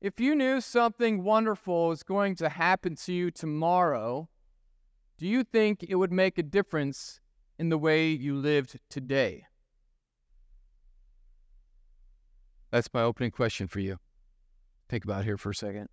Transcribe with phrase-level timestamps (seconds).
[0.00, 4.28] If you knew something wonderful was going to happen to you tomorrow,
[5.18, 7.20] do you think it would make a difference
[7.58, 9.44] in the way you lived today?
[12.70, 13.98] That's my opening question for you.
[14.88, 15.88] Think about here for a second.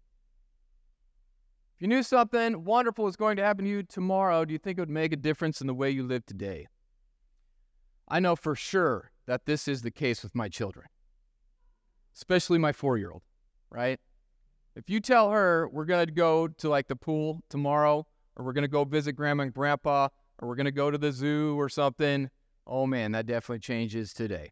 [1.75, 4.77] If you knew something wonderful was going to happen to you tomorrow, do you think
[4.77, 6.67] it would make a difference in the way you live today?
[8.09, 10.87] I know for sure that this is the case with my children,
[12.13, 13.23] especially my four year old,
[13.73, 13.99] right?
[14.75, 18.53] If you tell her we're going to go to like the pool tomorrow, or we're
[18.53, 20.07] going to go visit grandma and grandpa,
[20.39, 22.29] or we're going to go to the zoo or something,
[22.65, 24.51] oh man, that definitely changes today.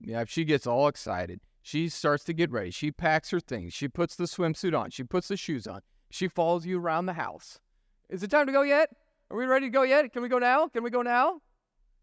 [0.00, 2.70] Yeah, if she gets all excited, she starts to get ready.
[2.70, 3.74] She packs her things.
[3.74, 4.90] She puts the swimsuit on.
[4.90, 5.80] She puts the shoes on.
[6.10, 7.60] She follows you around the house.
[8.08, 8.88] Is it time to go yet?
[9.30, 10.12] Are we ready to go yet?
[10.12, 10.68] Can we go now?
[10.68, 11.40] Can we go now?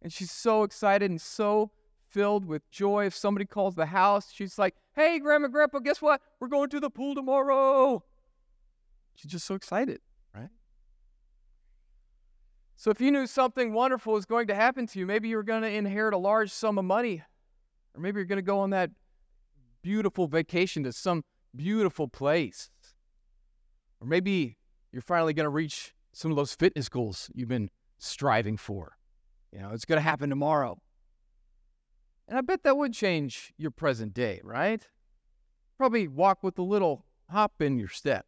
[0.02, 1.72] And she's so excited and so
[2.10, 3.06] filled with joy.
[3.06, 6.22] If somebody calls the house, she's like, Hey, Grandma, Grandpa, guess what?
[6.40, 8.04] We're going to the pool tomorrow.
[9.16, 10.00] She's just so excited,
[10.34, 10.50] right?
[12.76, 15.44] So if you knew something wonderful was going to happen to you, maybe you were
[15.44, 17.24] going to inherit a large sum of money,
[17.96, 18.92] or maybe you're going to go on that
[19.82, 21.24] beautiful vacation to some
[21.56, 22.70] beautiful place.
[24.00, 24.58] Or maybe
[24.92, 28.98] you're finally going to reach some of those fitness goals you've been striving for.
[29.52, 30.78] You know, it's going to happen tomorrow.
[32.28, 34.86] And I bet that would change your present day, right?
[35.78, 38.26] Probably walk with a little hop in your step.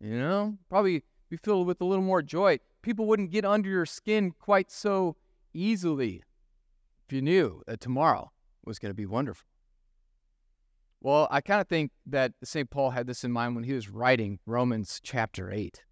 [0.00, 2.58] You know, probably be filled with a little more joy.
[2.82, 5.16] People wouldn't get under your skin quite so
[5.54, 6.22] easily
[7.06, 8.30] if you knew that tomorrow
[8.64, 9.46] was going to be wonderful.
[11.02, 12.68] Well, I kind of think that St.
[12.68, 15.82] Paul had this in mind when he was writing Romans chapter 8.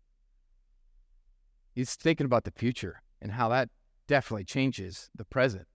[1.75, 3.71] He's thinking about the future and how that
[4.07, 5.68] definitely changes the present.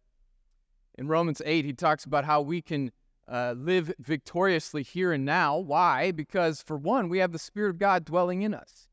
[0.96, 2.92] In Romans 8, he talks about how we can
[3.28, 5.58] uh, live victoriously here and now.
[5.58, 6.12] Why?
[6.12, 8.88] Because, for one, we have the Spirit of God dwelling in us.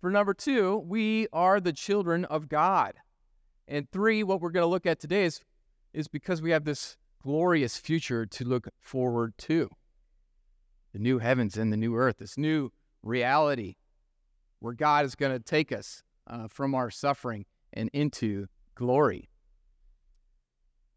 [0.00, 2.94] For number two, we are the children of God.
[3.68, 5.40] And three, what we're going to look at today is,
[5.92, 9.68] is because we have this glorious future to look forward to
[10.92, 12.70] the new heavens and the new earth, this new
[13.02, 13.76] reality
[14.60, 19.29] where God is going to take us uh, from our suffering and into glory.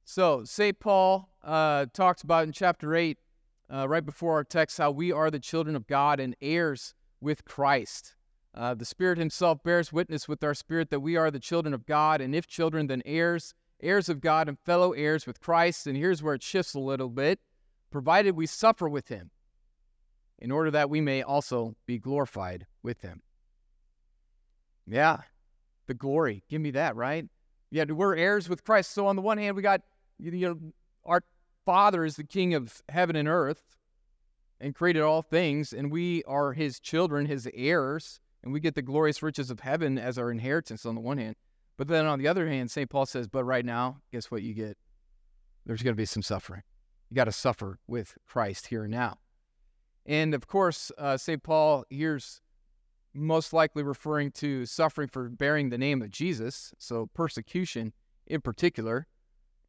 [0.06, 0.80] So, St.
[0.80, 3.18] Paul uh, talks about in chapter 8,
[3.74, 7.46] uh, right before our text, how we are the children of God and heirs with
[7.46, 8.16] Christ.
[8.54, 11.86] Uh, the Spirit Himself bears witness with our spirit that we are the children of
[11.86, 13.54] God, and if children, then heirs
[13.84, 15.88] heirs of God and fellow heirs with Christ.
[15.88, 17.40] And here's where it shifts a little bit
[17.92, 19.30] provided we suffer with him,
[20.40, 23.22] in order that we may also be glorified with him.
[24.88, 25.18] Yeah,
[25.86, 26.44] the glory.
[26.50, 27.28] Give me that, right?
[27.70, 28.92] Yeah, we're heirs with Christ.
[28.92, 29.82] So on the one hand, we got,
[30.20, 30.60] you know,
[31.06, 31.24] our
[31.66, 33.78] Father is the King of heaven and earth
[34.60, 38.82] and created all things, and we are his children, his heirs, and we get the
[38.82, 41.36] glorious riches of heaven as our inheritance on the one hand.
[41.78, 42.90] But then on the other hand, St.
[42.90, 44.78] Paul says, but right now, guess what you get?
[45.66, 46.62] There's going to be some suffering.
[47.10, 49.18] You got to suffer with Christ here and now.
[50.06, 51.42] And of course, uh, St.
[51.42, 52.42] Paul here's
[53.14, 57.94] most likely referring to suffering for bearing the name of Jesus, so persecution
[58.28, 59.08] in particular.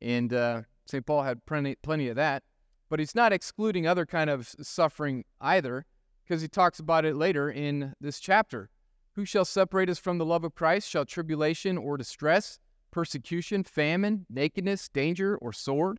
[0.00, 1.04] And uh, St.
[1.04, 2.42] Paul had plenty, plenty of that.
[2.90, 5.86] But he's not excluding other kind of suffering either,
[6.24, 8.70] because he talks about it later in this chapter.
[9.14, 10.88] Who shall separate us from the love of Christ?
[10.88, 12.58] Shall tribulation or distress,
[12.90, 15.98] persecution, famine, nakedness, danger, or sword?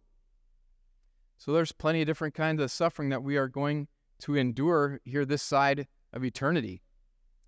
[1.37, 3.87] So there's plenty of different kinds of suffering that we are going
[4.19, 6.81] to endure here this side of eternity.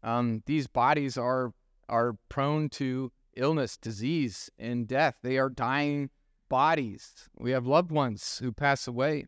[0.04, 1.54] Um, these bodies are
[1.90, 5.16] are prone to illness, disease, and death.
[5.24, 6.10] They are dying
[6.50, 7.30] bodies.
[7.38, 9.28] We have loved ones who pass away.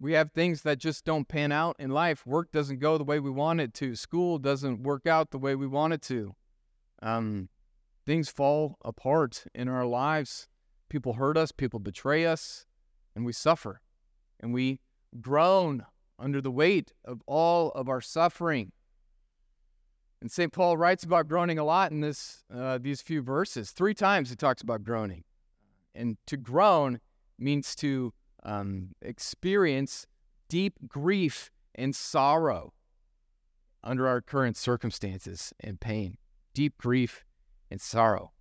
[0.00, 2.26] We have things that just don't pan out in life.
[2.26, 3.94] Work doesn't go the way we want it to.
[3.94, 6.34] School doesn't work out the way we want it to.
[7.00, 7.48] Um,
[8.04, 10.48] things fall apart in our lives.
[10.88, 12.66] People hurt us, people betray us,
[13.14, 13.80] and we suffer.
[14.40, 14.80] And we
[15.20, 15.86] groan
[16.18, 18.72] under the weight of all of our suffering.
[20.20, 20.52] And St.
[20.52, 23.70] Paul writes about groaning a lot in this uh, these few verses.
[23.70, 25.24] Three times he talks about groaning.
[25.94, 27.00] And to groan
[27.38, 28.12] means to
[28.42, 30.06] um, experience
[30.48, 32.72] deep grief and sorrow
[33.82, 36.16] under our current circumstances and pain,
[36.54, 37.24] deep grief
[37.70, 38.32] and sorrow.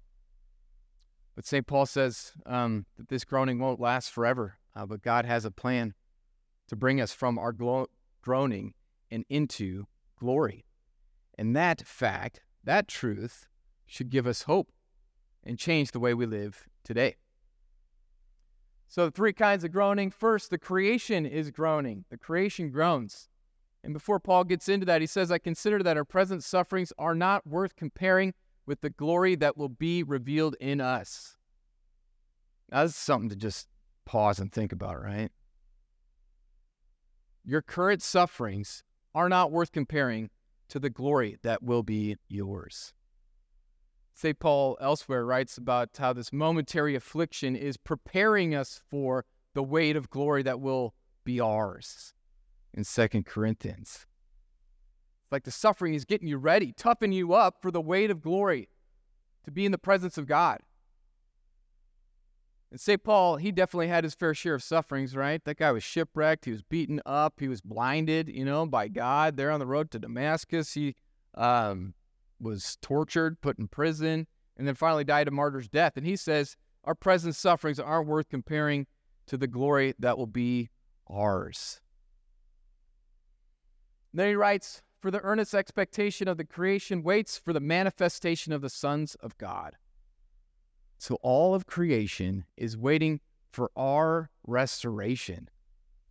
[1.35, 1.65] But St.
[1.65, 5.93] Paul says um, that this groaning won't last forever, uh, but God has a plan
[6.67, 7.87] to bring us from our glo-
[8.21, 8.73] groaning
[9.11, 9.85] and into
[10.19, 10.65] glory.
[11.37, 13.47] And that fact, that truth,
[13.85, 14.71] should give us hope
[15.43, 17.15] and change the way we live today.
[18.93, 20.11] So, the three kinds of groaning.
[20.11, 23.27] First, the creation is groaning, the creation groans.
[23.83, 27.15] And before Paul gets into that, he says, I consider that our present sufferings are
[27.15, 28.35] not worth comparing
[28.67, 31.37] with the glory that will be revealed in us.
[32.71, 33.67] Now, this is something to just
[34.05, 35.31] pause and think about, right?
[37.43, 38.83] Your current sufferings
[39.15, 40.29] are not worth comparing
[40.69, 42.93] to the glory that will be yours.
[44.13, 44.39] St.
[44.39, 50.09] Paul elsewhere writes about how this momentary affliction is preparing us for the weight of
[50.09, 50.93] glory that will
[51.23, 52.13] be ours
[52.73, 54.05] in Second Corinthians.
[55.23, 58.21] It's like the suffering is getting you ready, toughing you up for the weight of
[58.21, 58.69] glory
[59.45, 60.59] to be in the presence of God.
[62.71, 63.03] And St.
[63.03, 65.43] Paul, he definitely had his fair share of sufferings, right?
[65.45, 66.45] That guy was shipwrecked.
[66.45, 67.39] He was beaten up.
[67.39, 70.73] He was blinded, you know, by God there on the road to Damascus.
[70.73, 70.95] He
[71.35, 71.93] um,
[72.43, 75.97] was tortured, put in prison, and then finally died a martyr's death.
[75.97, 78.87] And he says, Our present sufferings aren't worth comparing
[79.27, 80.69] to the glory that will be
[81.09, 81.81] ours.
[84.13, 88.61] Then he writes, For the earnest expectation of the creation waits for the manifestation of
[88.61, 89.75] the sons of God.
[90.97, 93.19] So all of creation is waiting
[93.51, 95.49] for our restoration,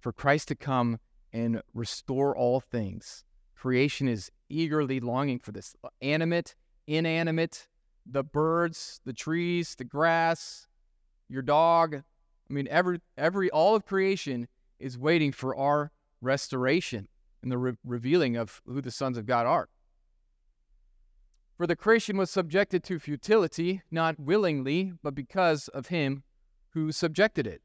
[0.01, 0.99] for Christ to come
[1.33, 3.25] and restore all things.
[3.63, 6.57] Creation is eagerly longing for this uh, animate,
[6.89, 7.69] inanimate,
[8.05, 10.67] the birds, the trees, the grass,
[11.29, 11.95] your dog.
[11.95, 14.49] I mean, every, every, all of creation
[14.81, 17.07] is waiting for our restoration
[17.41, 19.69] and the re- revealing of who the sons of God are.
[21.57, 26.25] For the creation was subjected to futility, not willingly, but because of him
[26.71, 27.63] who subjected it.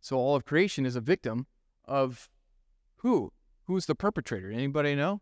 [0.00, 1.48] So all of creation is a victim
[1.86, 2.30] of
[2.98, 3.32] who?
[3.70, 4.50] Who's the perpetrator?
[4.50, 5.20] Anybody know?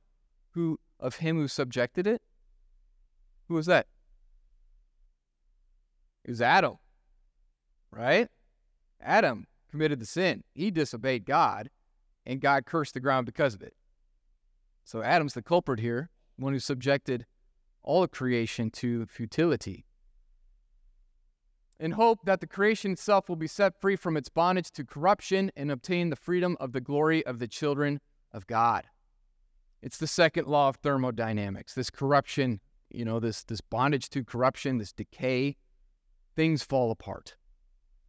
[0.53, 2.23] Who of him who subjected it?
[3.47, 3.89] Who was that?
[6.25, 6.79] It was Adam.
[7.91, 8.29] Right?
[9.03, 10.45] Adam committed the sin.
[10.55, 11.69] He disobeyed God
[12.25, 13.75] and God cursed the ground because of it.
[14.83, 16.09] So Adam's the culprit here,
[16.39, 17.27] one who subjected
[17.83, 19.85] all of creation to futility.
[21.79, 25.53] In hope that the creation itself will be set free from its bondage to corruption
[25.55, 28.01] and obtain the freedom of the glory of the children
[28.33, 28.85] of God.
[29.83, 31.75] It's the second law of thermodynamics.
[31.75, 32.61] This corruption,
[32.91, 35.57] you know, this this bondage to corruption, this decay,
[36.35, 37.37] things fall apart.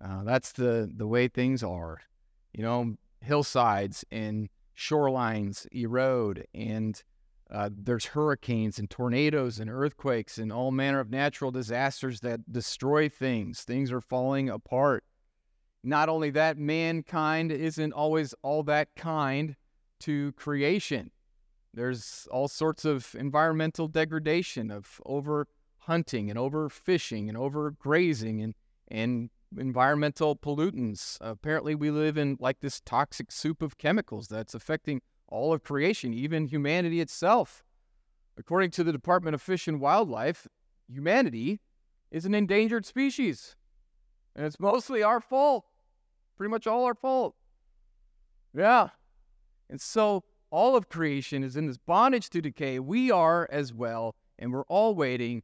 [0.03, 2.01] Uh, that's the the way things are.
[2.53, 7.03] You know, hillsides and shorelines erode and
[7.51, 13.09] uh, there's hurricanes and tornadoes and earthquakes and all manner of natural disasters that destroy
[13.09, 13.63] things.
[13.63, 15.03] Things are falling apart.
[15.83, 19.55] Not only that, mankind isn't always all that kind
[20.01, 21.11] to creation.
[21.73, 25.47] There's all sorts of environmental degradation of over
[25.79, 28.55] hunting and overfishing and overgrazing and,
[28.87, 31.17] and environmental pollutants.
[31.21, 36.13] Apparently, we live in like this toxic soup of chemicals that's affecting all of creation,
[36.13, 37.63] even humanity itself.
[38.37, 40.47] According to the Department of Fish and Wildlife,
[40.87, 41.59] humanity
[42.11, 43.55] is an endangered species.
[44.35, 45.65] And it's mostly our fault.
[46.37, 47.35] Pretty much all our fault.
[48.55, 48.89] Yeah.
[49.69, 52.79] And so all of creation is in this bondage to decay.
[52.79, 54.15] We are as well.
[54.37, 55.43] And we're all waiting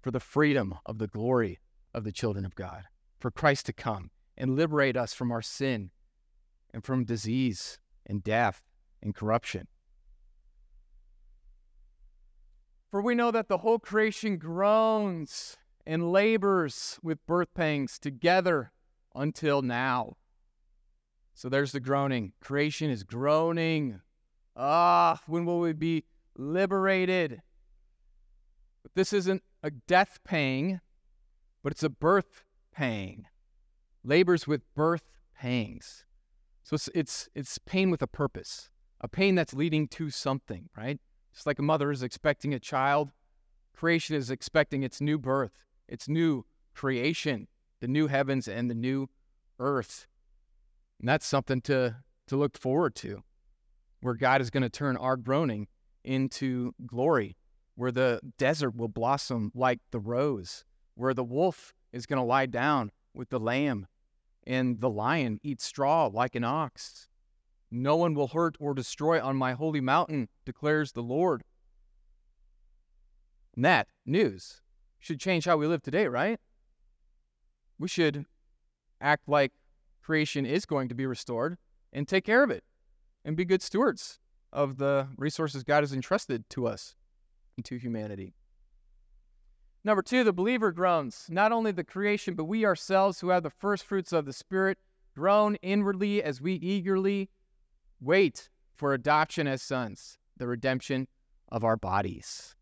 [0.00, 1.58] for the freedom of the glory
[1.92, 2.84] of the children of God
[3.18, 5.90] for Christ to come and liberate us from our sin
[6.72, 8.62] and from disease and death
[9.02, 9.68] and corruption.
[12.90, 15.56] For we know that the whole creation groans
[15.86, 18.72] and labors with birth pangs together
[19.14, 20.16] until now.
[21.34, 22.32] So there's the groaning.
[22.40, 24.00] Creation is groaning.
[24.56, 26.04] Ah, when will we be
[26.36, 27.42] liberated?
[28.82, 30.80] But this isn't a death pang,
[31.62, 33.26] but it's a birth pang,
[34.04, 36.04] labors with birth pangs.
[36.62, 38.70] So it's, it's, it's pain with a purpose,
[39.00, 41.00] a pain that's leading to something, right?
[41.32, 43.10] Just like a mother is expecting a child,
[43.74, 45.52] creation is expecting its new birth,
[45.88, 47.48] its new creation,
[47.80, 49.08] the new heavens and the new
[49.58, 50.06] earth.
[51.02, 51.96] And that's something to,
[52.28, 53.22] to look forward to,
[54.00, 55.66] where God is going to turn our groaning
[56.04, 57.36] into glory,
[57.74, 62.46] where the desert will blossom like the rose, where the wolf is going to lie
[62.46, 63.88] down with the lamb,
[64.46, 67.08] and the lion eat straw like an ox.
[67.68, 71.42] No one will hurt or destroy on my holy mountain, declares the Lord.
[73.56, 74.62] And that news
[75.00, 76.38] should change how we live today, right?
[77.76, 78.24] We should
[79.00, 79.52] act like
[80.02, 81.56] creation is going to be restored
[81.92, 82.64] and take care of it
[83.24, 84.18] and be good stewards
[84.52, 86.94] of the resources God has entrusted to us
[87.56, 88.34] and to humanity.
[89.84, 91.26] Number two, the believer groans.
[91.28, 94.78] Not only the creation, but we ourselves who have the first fruits of the Spirit
[95.16, 97.30] groan inwardly as we eagerly
[98.00, 101.08] wait for adoption as sons, the redemption
[101.50, 102.54] of our bodies.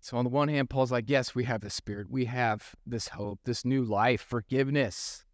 [0.00, 2.10] So, on the one hand, Paul's like, yes, we have the Spirit.
[2.10, 5.25] We have this hope, this new life, forgiveness.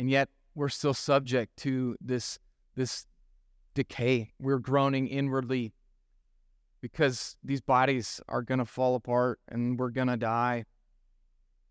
[0.00, 2.38] And yet, we're still subject to this,
[2.74, 3.04] this
[3.74, 4.32] decay.
[4.40, 5.74] We're groaning inwardly
[6.80, 10.64] because these bodies are going to fall apart and we're going to die.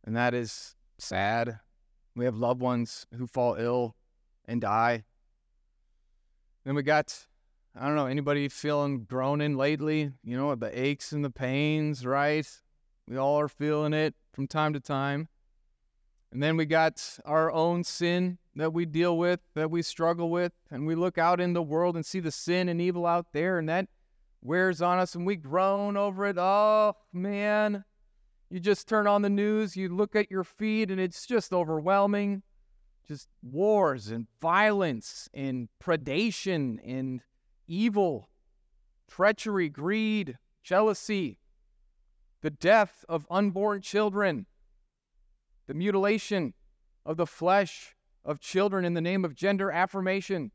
[0.04, 1.58] And that is sad.
[2.16, 3.96] We have loved ones who fall ill
[4.46, 5.06] and die.
[6.66, 7.26] Then we got,
[7.76, 10.12] I don't know, anybody feeling groaning lately?
[10.24, 12.48] You know, the aches and the pains, right?
[13.08, 15.30] We all are feeling it from time to time.
[16.32, 20.52] And then we got our own sin that we deal with, that we struggle with,
[20.70, 23.58] and we look out in the world and see the sin and evil out there,
[23.58, 23.88] and that
[24.42, 26.38] wears on us and we groan over it.
[26.38, 27.84] Oh, man.
[28.50, 32.44] You just turn on the news, you look at your feed, and it's just overwhelming.
[33.08, 37.22] Just wars and violence and predation and
[37.68, 38.30] evil,
[39.08, 41.40] treachery, greed, jealousy,
[42.42, 44.46] the death of unborn children,
[45.70, 46.54] the mutilation
[47.06, 47.96] of the flesh
[48.26, 50.52] of children in the name of gender affirmation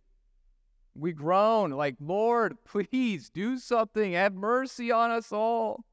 [0.95, 4.13] we groan like, Lord, please do something.
[4.13, 5.85] Have mercy on us all.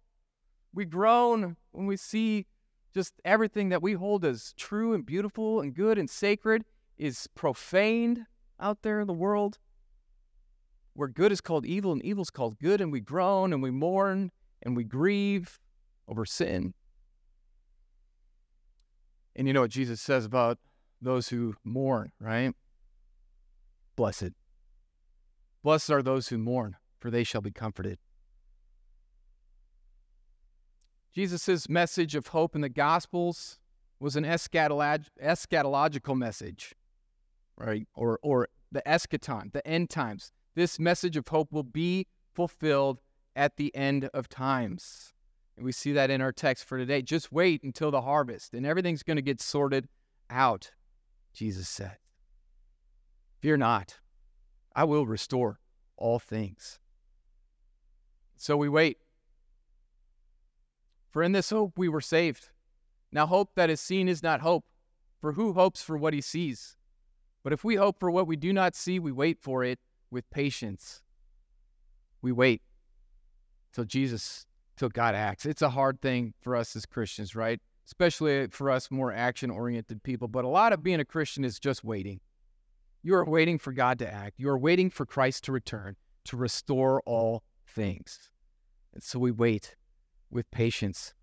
[0.74, 2.46] We groan when we see
[2.94, 6.66] just everything that we hold as true and beautiful and good and sacred
[6.98, 8.26] is profaned
[8.60, 9.58] out there in the world.
[10.94, 13.72] Where good is called evil and evil is called good, and we groan and we
[13.72, 15.60] mourn and we grieve
[16.08, 16.74] over sin.
[19.36, 20.58] And you know what Jesus says about
[21.02, 22.54] those who mourn, right?
[23.96, 24.32] Blessed
[25.64, 28.00] Blessed are those who mourn, for they shall be comforted.
[31.14, 33.60] Jesus' message of hope in the Gospels
[34.00, 36.74] was an eschatolog- eschatological message,
[37.58, 37.86] right?
[37.94, 40.32] Or, or the eschaton, the end times.
[40.56, 43.02] This message of hope will be fulfilled
[43.36, 45.14] at the end of times.
[45.56, 47.02] And we see that in our text for today.
[47.02, 49.88] Just wait until the harvest, and everything's going to get sorted
[50.30, 50.72] out,
[51.34, 51.98] Jesus said.
[53.42, 54.00] Fear not.
[54.76, 55.60] I will restore
[55.98, 56.80] all things.
[58.38, 58.98] So we wait.
[61.12, 62.50] For in this hope we were saved.
[63.12, 64.66] Now, hope that is seen is not hope,
[65.20, 66.78] for who hopes for what he sees?
[67.44, 69.80] But if we hope for what we do not see, we wait for it
[70.10, 71.02] with patience.
[72.22, 72.62] We wait
[73.74, 74.46] till Jesus,
[74.82, 75.46] till God acts.
[75.46, 77.62] It's a hard thing for us as Christians, right?
[77.86, 80.28] Especially for us more action oriented people.
[80.28, 82.20] But a lot of being a Christian is just waiting.
[83.04, 84.40] You are waiting for God to act.
[84.40, 88.32] You are waiting for Christ to return to restore all things.
[88.96, 89.76] And so we wait
[90.32, 91.14] with patience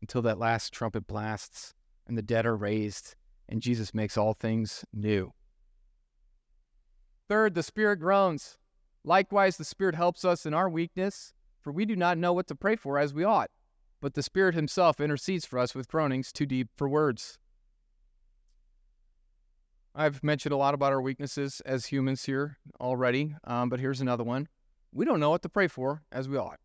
[0.00, 1.74] until that last trumpet blasts
[2.06, 3.16] and the dead are raised
[3.48, 5.32] and Jesus makes all things new.
[7.28, 8.56] Third, the Spirit groans.
[9.02, 12.54] Likewise, the Spirit helps us in our weakness, for we do not know what to
[12.54, 13.50] pray for as we ought.
[14.02, 17.38] But the Spirit Himself intercedes for us with groanings too deep for words.
[19.94, 24.24] I've mentioned a lot about our weaknesses as humans here already, um, but here's another
[24.24, 24.48] one.
[24.92, 26.60] We don't know what to pray for as we ought.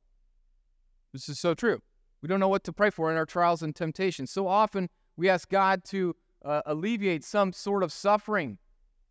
[1.13, 1.81] This is so true.
[2.21, 4.31] We don't know what to pray for in our trials and temptations.
[4.31, 8.57] So often we ask God to uh, alleviate some sort of suffering,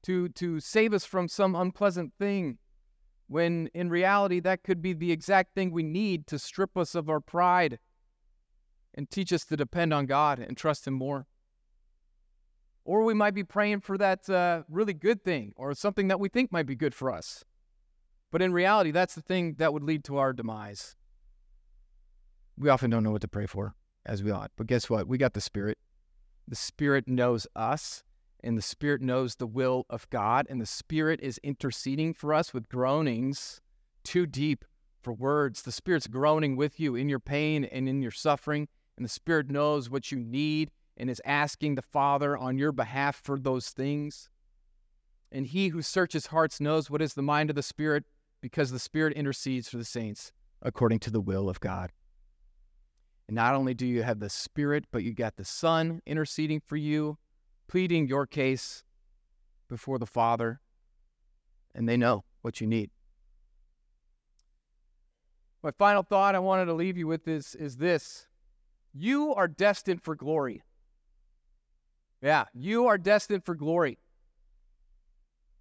[0.02, 2.58] to, to save us from some unpleasant thing,
[3.28, 7.08] when in reality that could be the exact thing we need to strip us of
[7.08, 7.78] our pride
[8.94, 11.26] and teach us to depend on God and trust Him more.
[12.84, 16.30] Or we might be praying for that uh, really good thing or something that we
[16.30, 17.44] think might be good for us.
[18.30, 20.96] But in reality, that's the thing that would lead to our demise.
[22.56, 24.50] We often don't know what to pray for as we ought.
[24.56, 25.06] But guess what?
[25.06, 25.78] We got the Spirit.
[26.48, 28.02] The Spirit knows us,
[28.42, 32.54] and the Spirit knows the will of God, and the Spirit is interceding for us
[32.54, 33.60] with groanings
[34.04, 34.64] too deep
[35.02, 35.62] for words.
[35.62, 39.50] The Spirit's groaning with you in your pain and in your suffering, and the Spirit
[39.50, 44.30] knows what you need and is asking the Father on your behalf for those things.
[45.30, 48.04] And he who searches hearts knows what is the mind of the Spirit,
[48.40, 51.92] because the Spirit intercedes for the saints according to the will of God.
[53.28, 56.76] And not only do you have the Spirit, but you got the Son interceding for
[56.76, 57.18] you,
[57.68, 58.82] pleading your case
[59.68, 60.60] before the Father,
[61.74, 62.90] and they know what you need.
[65.62, 68.26] My final thought I wanted to leave you with is, is this
[68.94, 70.62] You are destined for glory.
[72.22, 73.98] Yeah, you are destined for glory.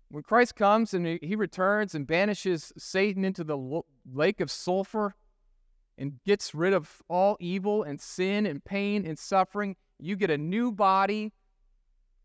[0.09, 5.15] When Christ comes and he returns and banishes Satan into the lake of sulfur,
[5.97, 9.75] and gets rid of all evil and sin and pain and suffering.
[9.99, 11.33] You get a new body.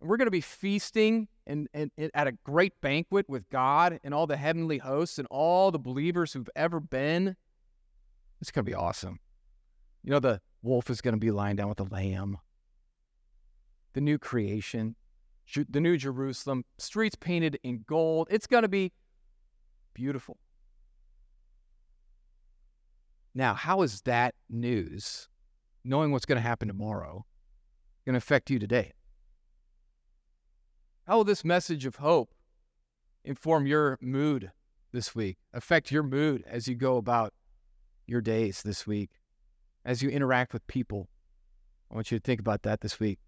[0.02, 4.12] We're going to be feasting and, and, and, at a great banquet with God and
[4.12, 7.36] all the heavenly hosts and all the believers who've ever been.
[8.40, 9.20] It's going to be awesome.
[10.02, 12.38] You know, the wolf is going to be lying down with the lamb.
[13.92, 14.96] The new creation,
[15.68, 18.28] the new Jerusalem, streets painted in gold.
[18.30, 18.92] It's going to be
[19.94, 20.38] beautiful.
[23.34, 25.28] Now, how is that news,
[25.84, 27.24] knowing what's going to happen tomorrow,
[28.04, 28.92] going to affect you today?
[31.06, 32.32] How will this message of hope
[33.24, 34.52] inform your mood
[34.92, 37.34] this week, affect your mood as you go about
[38.06, 39.10] your days this week,
[39.84, 41.08] as you interact with people?
[41.90, 43.18] I want you to think about that this week.